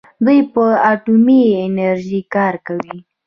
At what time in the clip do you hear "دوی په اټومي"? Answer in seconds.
0.25-1.41